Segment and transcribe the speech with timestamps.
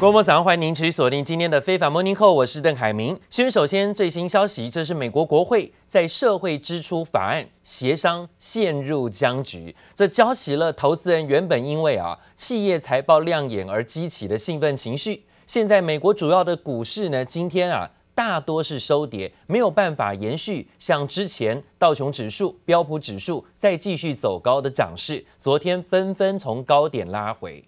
[0.00, 3.18] 各位早上，欢迎您持续锁定今天的非凡 Morning Call，我是邓海明。
[3.28, 15.24] 先首先最新消息，这是美国国会在社会支出法案协商陷入僵局，这浇熄了投资人原本因为啊企业财报亮眼而激起的兴奋情绪。
[15.48, 27.64] 现在美国主要的股市呢，今天啊大多是收跌，没有办法延续像之前道琼指数、标普指数再继续走高的涨势，昨天纷纷从高点拉回。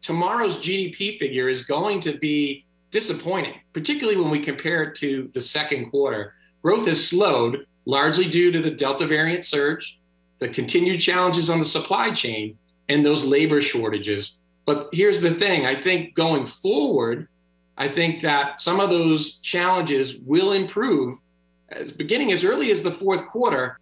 [0.00, 5.40] Tomorrow's GDP figure is going to be disappointing, particularly when we compare it to the
[5.40, 6.34] second quarter.
[6.62, 10.00] Growth has slowed, largely due to the Delta variant surge,
[10.38, 12.56] the continued challenges on the supply chain,
[12.88, 14.38] and those labor shortages.
[14.64, 17.28] But here's the thing I think going forward,
[17.76, 21.18] I think that some of those challenges will improve
[21.70, 23.78] as beginning as early as the fourth quarter.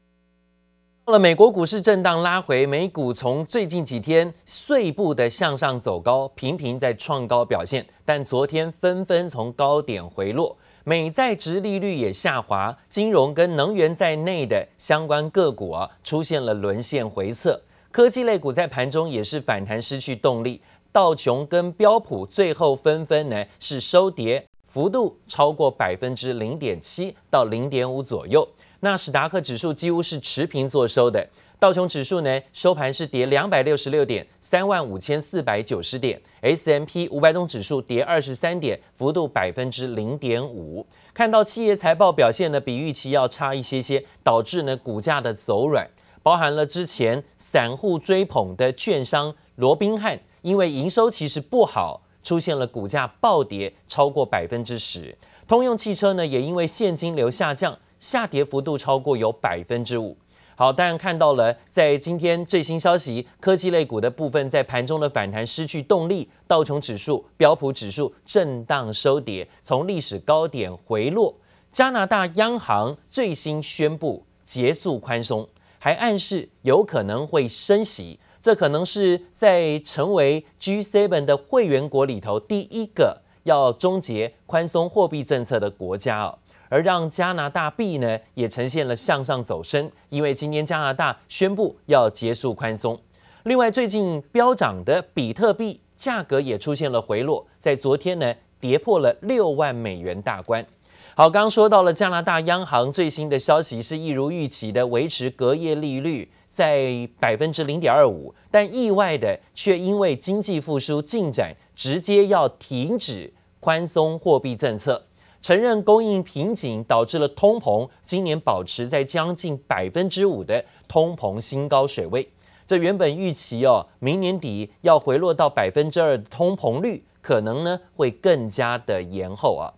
[1.06, 20.60] 到了美国股市震荡拉回，美股从最近几天碎步的向上走高，频频在创高表现，但昨天纷纷从高点回落，美债殖利率也下滑，金融跟能源在内的相关个股啊出现了沦陷回测，科技类股在盘中也是反弹失去动力，
[20.90, 28.44] 道琼跟标普最后纷纷呢是收跌，幅度超过百分之零点七到零点五左右。
[28.80, 31.26] 纳斯达克指数几乎是持平做收的，
[31.58, 40.86] 道琼指数呢收盘是跌两百六十六点，三万五千四百九十点，S M P 五百种指数跌二十三点，幅度百分之零点五。
[41.14, 45.88] 看到企业财报表现呢比预期要差一些些，导致呢股价的走软，
[46.22, 55.16] 包含了之前散户追捧的券商罗宾汉，因为营收其实不好，出现了股价暴跌超过百分之十。
[55.48, 57.78] 通用汽车呢也因为现金流下降。
[58.06, 60.16] 下跌幅度超过有百分之五。
[60.54, 71.34] 好，当然看到了，在今天最新消息，科技类股的部分在盘中的反弹失去动力，道琼指数、标普指数震荡收跌，从历史高点回落。
[71.72, 75.48] 加拿大央行最新宣布结束宽松，
[75.80, 86.38] 还暗示有可能会升息，这可能是在成为 G7 的会员国里头第一个要终结宽松货币政策的国家哦。
[86.68, 92.98] 而让加拿大币呢也呈现了向上走升，因为今天加拿大宣布要结束宽松。
[93.44, 100.66] 另外，最近飙涨的比特币价格也出现了回落，在昨天呢跌破了六万美元大关。
[101.14, 115.06] 好，刚刚说到了加拿大央行最新的消息是一如预期的维持隔夜利率在百分之零点二五，但意外的却因为经济复苏进展，直接要停止宽松货币政策。
[115.46, 122.28] 承认供应瓶颈导致了通膨，今年保持在将近百分之五的通膨新高水位。
[122.66, 129.70] 这原本预期哦，明年底要回落到百分之二的通膨率，可能呢会更加的延后啊。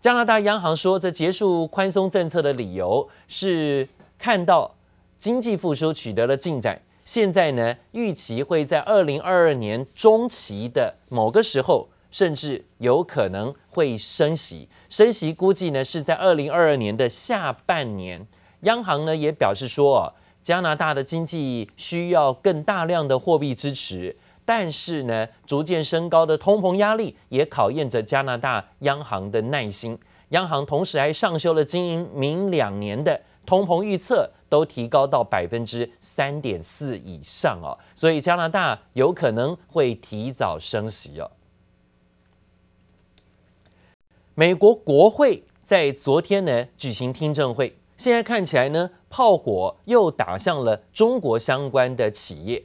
[0.00, 4.76] 加拿大央行说，这结束宽松政策的理由是看到
[5.18, 14.68] 经济复苏取得了进展，现在呢预期会在二零二二年中期的某个时候，甚至有可能会升息。
[14.88, 18.26] 升息估计呢是在二零二二年的下半年，
[18.60, 29.98] 央行呢也表示说，加拿大的经济需要更大量的货币支持，但是呢，逐渐升高的通膨压力也考验着加拿大央行的耐心。
[30.30, 41.30] 央行同时还上修了经营明两年的通膨预测，都提高到百分之三点四以上哦，所以加拿大有可能会提早升息哦。
[44.38, 52.62] 美国国会在昨天呢举行听证会，现在看起来呢炮火又打向了中国相关的企业。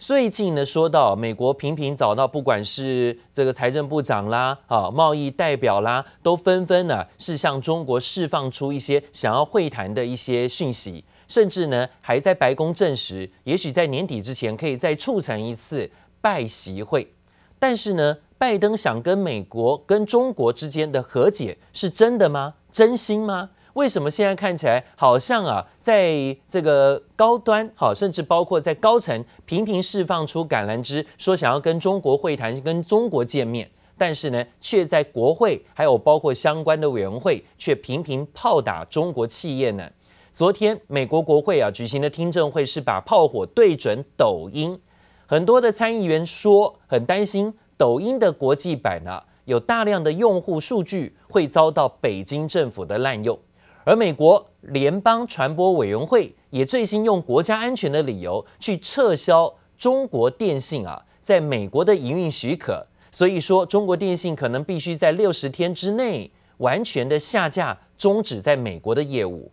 [0.00, 15.88] 最近呢说到美国频频找到，不管是这个财政部长啦、啊贸易代表啦，都纷纷呢是向中国释放出一些想要会谈的一些讯息，甚至呢还在白宫证实，也许在年底之前可以再促成一次
[16.20, 17.12] 拜习会。
[17.60, 22.54] 但是呢，拜登想跟美国跟中国之间的和解是真的吗？
[22.72, 23.50] 真心吗？
[23.74, 39.88] 为什么现在看起来好像啊，在这个高端好，甚至包括在高层频频释放出橄榄枝，说想要跟中国会谈、跟中国见面，但是呢，却在国会还有包括相关的委员会，却频频炮打中国企业呢？
[40.34, 44.76] 昨天美国国会啊举行的听证会是把炮火对准抖音。
[45.24, 53.36] 很多的参议员说很担心抖音的国际版啊，有大量的用户数据会遭到北京政府的滥用，
[53.82, 69.50] 而美国联邦传播委员会也最新用国家安全的理由去撤销中国电信啊在美国的营运许可，所以说，中国电信可能必须在六十天之内完全的下架，终止在美国的业务。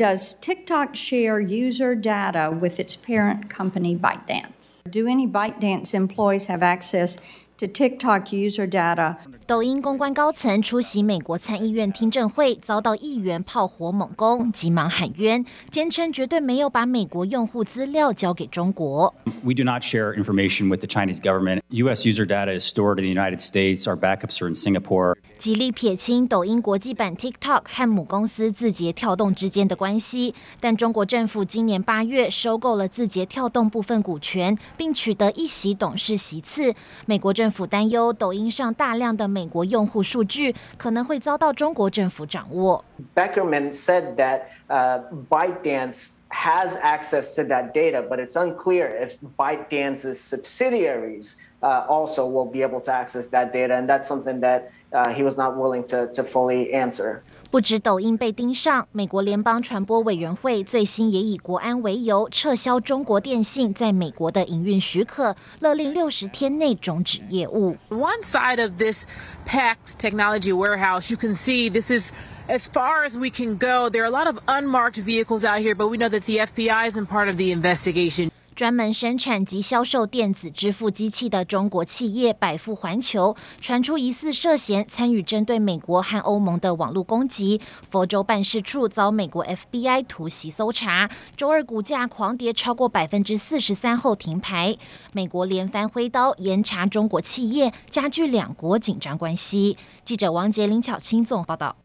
[0.00, 4.80] Does TikTok share user data with its parent company ByteDance?
[4.90, 7.18] Do any ByteDance employees have access
[7.60, 9.16] to TikTok user data?
[9.46, 19.14] 抖音公关高层出席美国参议院听证会，遭到议员炮火猛攻，急忙喊冤，坚称绝对没有把美国用户资料交给中国。
[19.42, 21.60] We do not share information with the Chinese government.
[21.70, 22.06] U.S.
[22.06, 23.86] user data is stored in the United States.
[23.86, 25.16] Our backups are in Singapore.
[25.38, 36.74] 极力撇清抖音国际版 TikTok 和母公司字节跳动之间的关系，但中国政府今年八月收购了字节跳动部分股权，并取得一席董事席次。
[37.06, 42.83] 美国政府担忧抖音上大量的美美国用户数据可能会遭到中国政府掌握。
[43.13, 51.35] Beckerman said that uh, ByteDance has access to that data, but it's unclear if ByteDance's subsidiaries
[51.61, 55.21] uh, also will be able to access that data, and that's something that uh, he
[55.21, 57.21] was not willing to, to fully answer.
[57.51, 67.77] 不止抖音被盯上，美国联邦传播委员会最新也以国安为由撤销中国电信在美国的营运许可，勒令六十天内终止业务。
[67.89, 69.05] One side of this
[69.47, 72.11] packed technology warehouse, you can see this is
[72.49, 73.89] as far as we can go.
[73.89, 76.87] There are a lot of unmarked vehicles out here, but we know that the FBI
[76.87, 78.31] isn't part of the investigation.
[78.60, 87.58] 专门生产及销售电子支付机器的中国企业百富环球传出疑似涉嫌参与针对美国和欧盟的网络攻击，
[87.88, 91.08] 佛州办事处遭美国 FBI 突袭搜查，
[91.38, 94.76] 周二股价狂跌超过百分之四十三后停牌。
[95.14, 99.78] 美国连番挥刀严查中国企业，加剧两国紧张关系。
[100.04, 101.76] 记者王杰、林巧清总报道。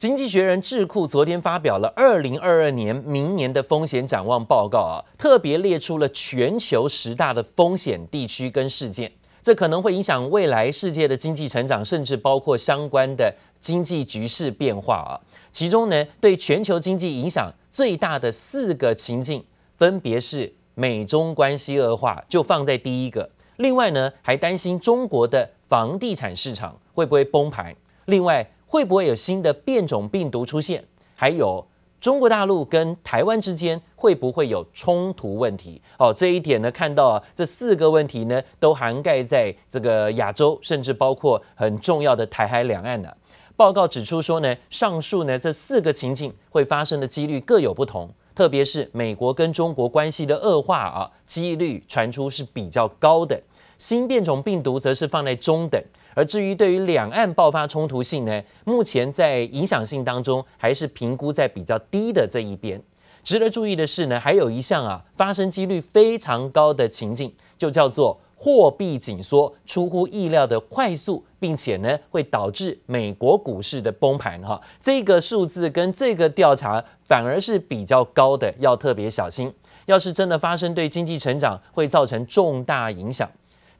[0.00, 9.12] 经济学人智库昨天发表了二零二二年明年的风险展望报告啊，特别列出了全球十大的风险地区跟事件，
[9.42, 15.20] 这可能会影响未来世界的经济成长，甚至包括相关的经济局势变化啊。
[15.52, 19.44] 其中呢，对全球经济影响最大的四个情境，
[19.76, 23.28] 分别是美中关系恶化，就放在第一个。
[23.58, 27.76] 另外呢，还担心中国的房地产市场会不会崩盘。
[28.06, 28.50] 另外。
[28.70, 30.84] 会不会有新的变种病毒出现？
[31.16, 31.66] 还有
[32.00, 35.82] 中国大陆跟台湾之间会不会有冲突问题？
[35.98, 43.12] 哦，这一点呢，看到啊，这四个问题呢，都涵盖在这个亚洲，甚至包括很重要的台海两岸呢。
[43.56, 53.42] 报告指出说呢，上述呢这四个情境会发生的几率各有不同，特别是美国跟中国关系的恶化啊，几率传出是比较高的。
[53.78, 55.82] 新变种病毒则是放在中等。
[56.14, 62.82] 而至于对于两岸爆发冲突性呢，目前在影响性当中还是评估在比较低的这一边。
[63.22, 74.58] 值得注意的是呢，还有一项啊发生几率非常高的情境，就叫做货币紧缩出乎意料的快速，并且呢会导致美国股市的崩盘哈。
[74.80, 79.52] 这个数字跟这个调查反而是比较高的，要特别小心。
[79.84, 83.30] 要是真的发生，对经济成长会造成重大影响。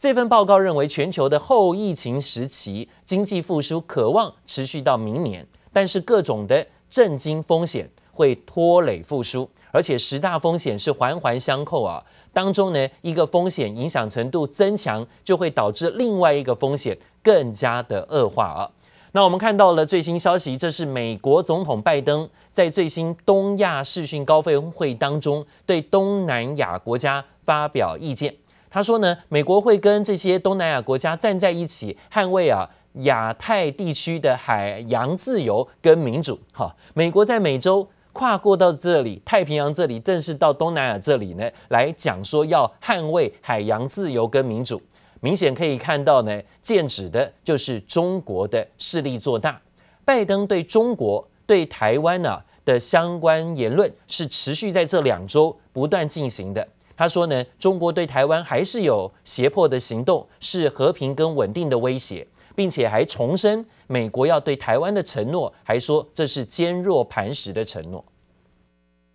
[0.00, 12.02] 这份报告认为，全球的后疫情时期经济复苏可望持续到明年，但是各种的震惊风险会拖累复苏，而且十大风险是环环相扣啊。
[12.32, 18.70] 当中呢，一个风险影响程度增强，就会导致另外一个风险更加的恶化啊。
[19.13, 28.34] 那我们看到了最新消息，这是美国总统拜登在最新东亚视讯高峰会当中对东南亚国家发表意见。
[28.70, 32.70] 他说呢，美国会跟这些东南亚国家站在一起，捍卫啊
[33.03, 36.39] 亚太地区的海洋自由跟民主。
[36.53, 44.81] 哈，美国在美洲跨过到这里，太平洋这里，正是到东南亚这里呢，来讲说要捍卫海洋自由跟民主。
[45.20, 49.60] 明显可以看到呢，剑指的就是中国的势力做大。
[50.05, 56.67] 拜登对中国、对台湾呢、啊、的相关言论是持续在这两周不断进行的。
[56.99, 62.25] 他说呢，中国对台湾还是有胁迫的行动，是和平跟稳定的威胁，
[62.56, 68.06] 并且还重申美国要对台湾的承诺，还说这是坚若磐石的承诺。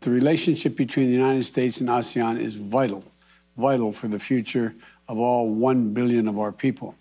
[0.00, 3.02] The relationship between the United States and ASEAN is vital,
[3.56, 4.74] vital for the future
[5.06, 6.94] of all one billion of our people.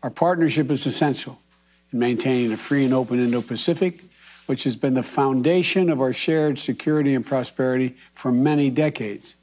[0.00, 1.36] Our partnership is essential
[1.92, 4.00] in maintaining a free and open Indo-Pacific,
[4.46, 9.36] which has been the foundation of our shared security and prosperity for many decades.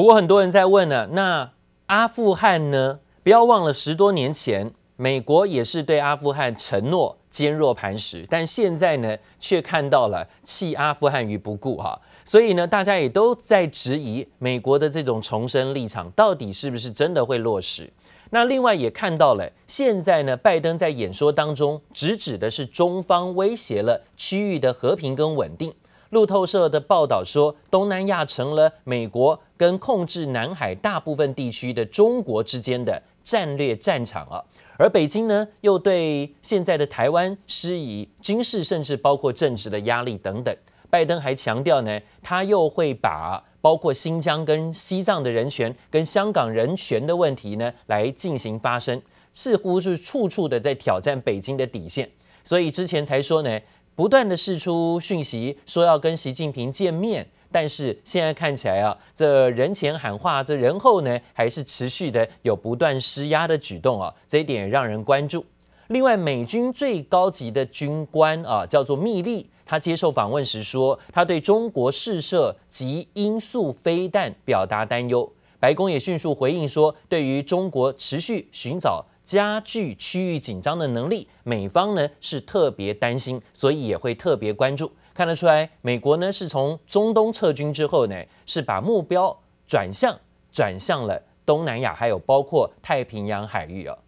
[0.00, 1.52] 不过很多人在问呢，那
[1.88, 3.00] 阿富汗呢？
[3.22, 12.00] 不要忘了十多年前，美国也是对阿富汗承诺坚若磐石，但现在呢，却看到了弃阿富汗于不顾哈。
[12.24, 17.92] 所以呢，大家也都在质疑美国的这种重申立场到底是不是真的会落实？
[18.30, 25.74] 那另外也看到了，现在呢，拜登在演说当中直指的是中方威胁了区域的和平跟稳定。
[26.08, 34.42] 路透社的报道说，东南亚成了美国跟控制南海大部分地区的中国之间的战略战场啊。
[34.78, 40.56] 而北京呢，又对现在的台湾施以军事甚至包括政治的压力等等。
[40.88, 48.98] 拜登还强调呢，他又会把包括新疆跟西藏的人权跟香港人权的问题呢来进行发声，
[49.34, 52.10] 似乎是处处的在挑战北京的底线。
[52.42, 53.60] 所以之前才说呢，
[53.94, 57.28] 不断的释出讯息说要跟习近平见面。
[57.52, 65.44] 但是现在看起来啊，这人前喊话，这人后呢，还是持续的有不断施压的举动啊，这一点让人关注。
[65.88, 75.32] 另外，美军最高级的军官啊，叫做密利，他接受访问时说，他对中国试射极音速飞弹表达担忧。
[75.58, 84.90] 白宫也迅速回应说，对于中国持续寻找加剧区域紧张的能力，美方呢是特别担心，所以也会特别关注。
[85.20, 90.18] 看得出来，美国呢是从中东撤军之后呢，是把目标转向
[90.50, 93.98] 转向了东南亚，还有包括太平洋海域啊。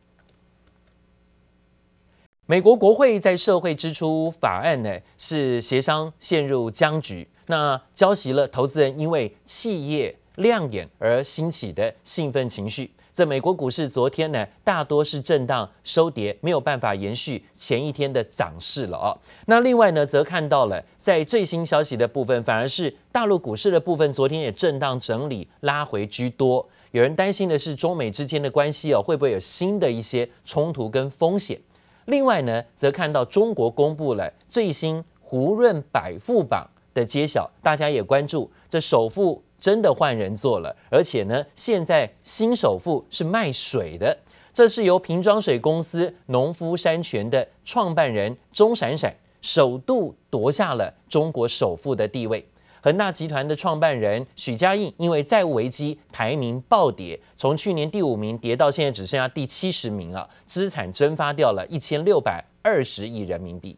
[2.46, 12.90] 美国国会在社会支出法案呢是协商陷入僵局，那浇熄了投资人因为企业亮眼而兴起的兴奋情绪。
[13.14, 19.12] 这美国股市昨天呢，大多是震荡收跌，没有办法延续前一天的涨势了哦。
[19.46, 26.66] 那另外呢，则看到了在最新消息的部分，反而是大陆股市的部分，昨天也震荡整理，拉回居多。
[26.92, 31.60] 有人担心的是中美之间的关系哦，会不会有新的一些冲突跟风险？
[32.06, 39.42] 另外呢，则看到中国公布了最新胡润百富榜的揭晓，大家也关注这首富。
[39.62, 44.18] 真的换人做了，而且呢，现在新首富是卖水的，
[44.52, 52.44] 这是由瓶装水公司农夫山泉的创办人钟闪闪首度夺下了中国首富的地位。
[52.82, 63.76] 恒大集团的创办人许家印因为债务危机排名暴跌，从去年第五名跌到现在只剩下第七十名啊，资产蒸发掉了一千六百二十亿人民币。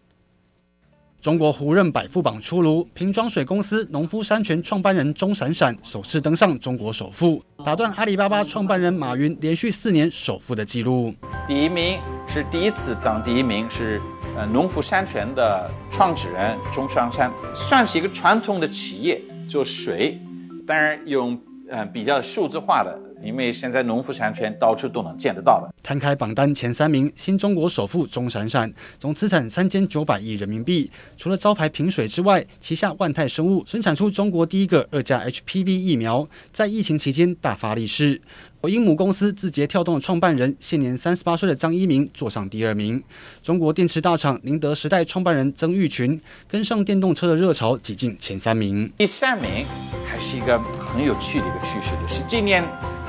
[1.24, 11.14] 中国胡润百富榜出炉，瓶装水公司农夫山泉创办人钟闪闪首次登上中国首富，打断阿里巴巴创办人马云连续四年首富的记录。
[11.48, 13.98] 第一名是第一次当第一名是
[14.36, 20.20] 呃农夫山泉的创始人钟闪闪，算是一个传统的企业做水，
[20.66, 21.40] 当然用
[21.70, 23.00] 呃比较数字化的。
[23.24, 25.72] 因为现在农夫山泉到处都能见得到的。
[25.82, 30.90] 摊开榜单前三名，新中国首富钟闪闪，总资产三千九百亿人民币。
[31.16, 38.20] 除了招牌瓶水之外，旗下万泰生物生产出中国第一个二价 HPV 疫苗，在疫情期间大发利市。
[38.60, 43.02] 抖音母公司字节跳动的创办人，现年三十八岁的张一鸣坐上第二名。
[43.42, 48.90] 中国电池大厂宁德时代创办人曾毓群跟上电动车的热潮，挤进前三名。
[48.96, 49.66] 第三名
[50.06, 52.64] 还是一个很有趣的一个趋势，就是今年。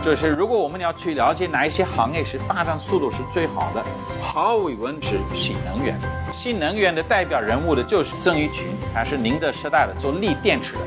[0.05, 3.83] 就是如果我们要去了解哪一些行业是发展速度是最好的，
[4.21, 5.99] 毫无疑问是新能源。
[6.31, 10.79] 新能源的代表人物的就是曾毓群，他是宁德时代的做锂电池的。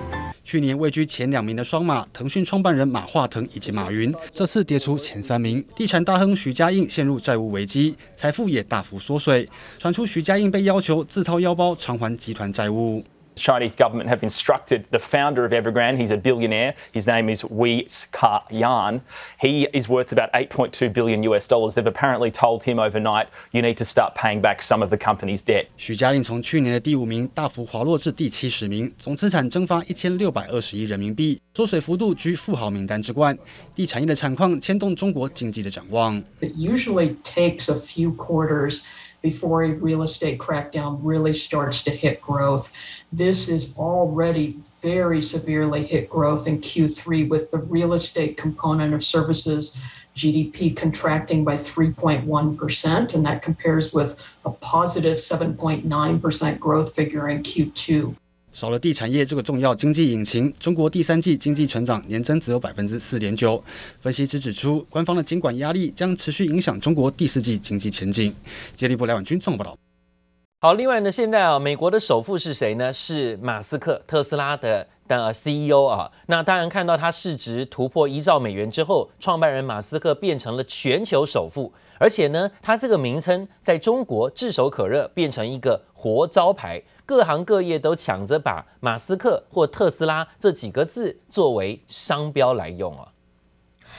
[0.44, 5.64] 去年位居前两名的双马，腾讯创办人马化腾以及马云，这次跌出前三名。
[5.74, 9.48] 地产大亨许家印陷入债务危机，财富也大幅缩水，
[9.80, 13.02] 传出许家印被要求自掏腰包偿还集团债务。
[13.37, 18.45] Chinese government have instructed the founder of Evergrande, he's a billionaire, his name is Wei Ka
[18.51, 19.01] Yan.
[19.41, 21.73] He is worth about 8.2 billion US dollars.
[21.73, 25.41] They've apparently told him overnight, you need to start paying back some of the company's
[25.41, 25.65] debt.
[25.77, 33.35] 许家印从去年的第五名大幅滑落至第七十名，总资产蒸发一千六百二十亿人民币，缩水幅度居富豪名单之冠。
[33.73, 36.21] 地产业的产况牵动中国经济的展望。
[36.39, 38.81] It usually takes a few quarters
[39.22, 42.72] before a real estate crackdown really starts to hit growth.
[43.12, 49.04] This is already very severely hit growth in Q3 with the real estate component of
[49.04, 49.78] services
[50.14, 58.16] GDP contracting by 3.1%, and that compares with a positive 7.9% growth figure in Q2.
[58.52, 63.62] 少了地产业这个重要经济引擎，中国第三季经济成长年增只有百分之四点九。
[64.00, 68.34] 分析师指出，官方的监管压力将持续影响中国第四季经济前景。
[68.74, 69.76] 接力部梁婉君综合报道。
[70.60, 72.92] 好，另外呢，现在啊，美国的首富是谁呢？
[72.92, 76.10] 是马斯克，特斯拉的的 CEO 啊。
[76.26, 86.82] 那当然看到他市值突破一兆美元之后，创办人马斯克变成了全球首富，而且呢，他这个名称在中国炙手可热，变成一个活招牌。
[87.04, 93.12] 各行各业都抢着把马斯克或特斯拉这几个字作为商标来用啊。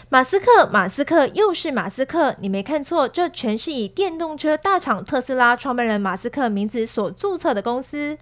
[0.10, 8.18] 马斯克，马斯克又是马斯克，你没看错，这全是以电动车大厂特斯拉创办人马斯克名字所注册的公司。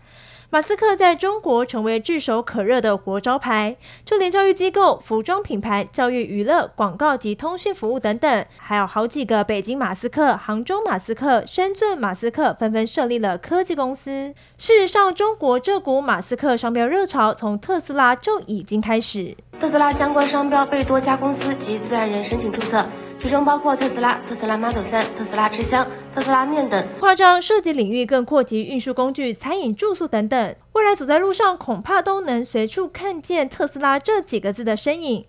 [0.49, 3.75] 马斯克在中国成为炙手可热的活招牌，
[4.05, 14.33] 就连教育机构、服装品牌、教育娱乐、广告及通讯服务等等，还有好几个北京马斯克、杭州马斯克、深圳马斯克纷纷设立了科技公司。
[14.57, 19.35] 事实上，中国这股马斯克商标热潮从特斯拉就已经开始。
[19.59, 22.85] 特斯拉相关商标被多家公司及自然人申请注册。
[23.19, 26.87] 其中包括特斯拉、特斯拉 Model 3、特斯拉之乡、特斯拉面等。
[26.99, 30.55] 夸张设计领域更扩及运输工具、餐饮、住宿等等。
[30.73, 35.25] 未来走在路上，恐怕都能随处看见特斯拉这几个字的身影。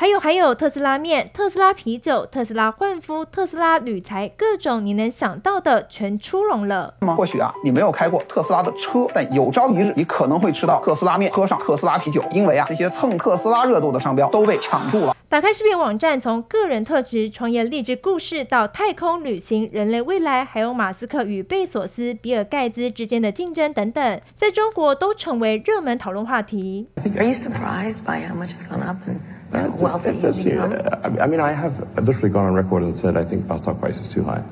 [0.00, 6.94] 还有还有特斯拉面、特斯拉啤酒、特斯拉焕肤、特斯拉铝材，各种你能想到的全出笼了。
[7.14, 15.14] 或许啊，你没有开过特斯拉的车，但有朝一日你可能会吃到特斯拉面，喝上特斯拉啤酒，因为啊，这些蹭特斯拉热度的商标都被抢注了。
[15.28, 26.88] 打开视频网站，从个人特质、创业励志故事到太空旅行、人类未来，还有马斯克与贝索斯、比尔盖茨之间的竞争等等，在中国都成为热门讨论话题。
[27.18, 29.18] Are you surprised by how much it's gone up and
[29.52, 31.20] that you've become?
[31.20, 34.00] I mean, I have literally gone on record and said I think our stock price
[34.00, 34.42] is too high,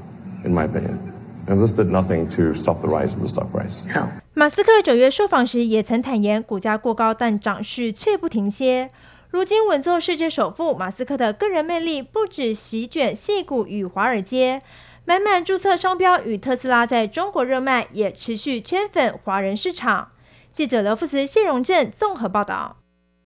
[0.45, 0.99] in my opinion.
[1.47, 3.81] And this did nothing to stop the rise of the stock price.
[3.95, 4.09] No.
[4.35, 8.91] 马斯克九月受访时也曾坦言，股价过高，但涨势却不停歇。
[9.31, 14.63] 如今稳坐世界首富，马斯克的个人魅力不止席卷戏谷与华尔街，
[15.05, 20.09] 满满注册商标与特斯拉在中国热卖，也持续圈粉华人市场。
[20.55, 22.78] 记者刘富慈、谢荣正综合报道。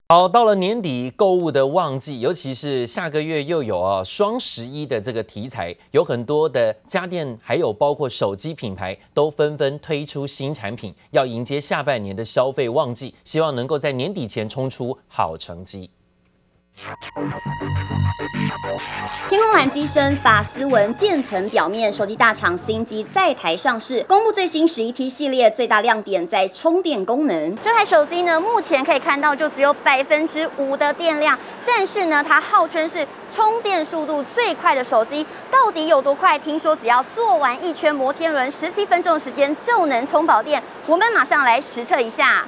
[0.10, 15.90] 好，到了年底购物的旺季，尤其是下个月又有啊双十一的这个题材，有很多的家电，还有包括手机品牌都纷纷推出新产品，要迎接下半年的消费旺季，希望能够在年底前冲出好成绩。
[19.28, 27.56] 天空蓝机身、法丝纹渐层表面，手机大厂新机在台上市，公布最新十一 T 系列，最大亮点在充电功能。
[27.58, 36.38] 这台手机呢，目前可以看到就只有百分之五的电量，但是呢，它号称是充电速度最快的手机，到底有多快？
[36.38, 40.62] 听说只要做完一圈摩天轮，十七分钟的时间就能充饱电。
[40.86, 42.48] 我们马上来实测一下。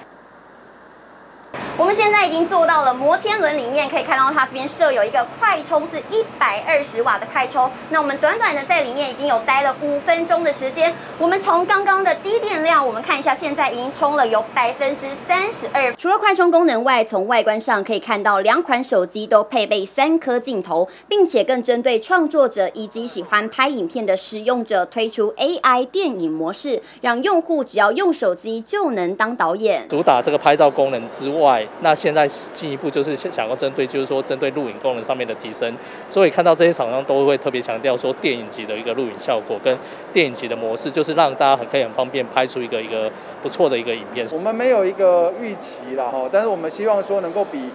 [1.79, 7.71] 我们现在已经坐到了摩天轮里面，可以看到它这边设有一个快充，是一百二十瓦的快充。
[7.89, 10.93] 那我们短短的在里面已经有待了五分钟的时间。
[11.17, 15.95] 我们从刚刚的低电量，我们看一下，现在已经充了有百分之三十二。
[15.95, 29.87] 除了快充功能外，从外观上可以看到两款手机都配备三颗镜头，并且更针对创作者以及喜欢拍影片的使用者推出 AI 电影模式，让用户只要用手机就能当导演。
[29.87, 31.65] 主打这个拍照功能之外。
[31.81, 35.73] 那现在进一步就是想要针对，就是说针对录影功能上面的提升，
[36.09, 39.77] 所以看到这些厂商都会特别强调说电影级的一个录影效果跟
[40.11, 43.09] 电影级的模式，就是让大家很可以很方便拍出一个一个
[43.41, 44.27] 不错的一个影片。
[44.33, 47.71] 我们没有一个预期啦哈，但是我们希望说能够比。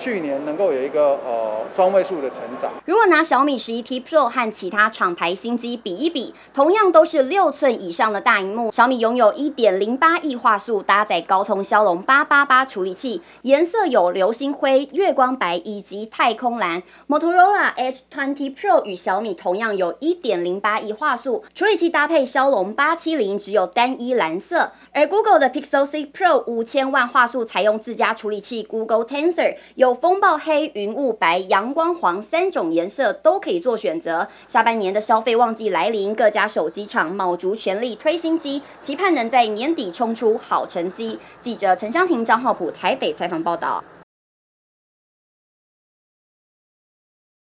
[0.00, 2.70] 去年能够有一个呃双位数的成长。
[2.86, 16.82] 如果拿小米十一 T Pro 和其他厂牌新机比一比，同样都是六寸以上的大萤幕，小米拥有一点零八亿画素，搭载高通骁龙八八八处理器，颜色有流星灰、月光白以及太空蓝。
[17.06, 24.72] Motorola Edge 20 Pro 与小米同样有一点零八亿画素，处理器搭配骁龙八七零，只有单一蓝色。
[24.92, 34.28] 而 Google 的 Pixel 6 Pro 五千万画素，采用自家处理器 Google Tensor，有风暴黑、云雾白、阳光黄三种颜色都可以做选择。
[34.46, 41.18] 下半年的消费旺季来临，各家手机厂卯足全力推新机，期盼能在年底冲出好成绩。
[41.40, 43.82] 记者陈湘婷、张浩普台北采访报道。